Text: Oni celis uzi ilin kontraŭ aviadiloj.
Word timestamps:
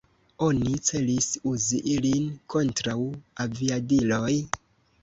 Oni 0.45 0.71
celis 0.87 1.27
uzi 1.51 1.83
ilin 1.97 2.27
kontraŭ 2.55 2.99
aviadiloj. 3.47 4.37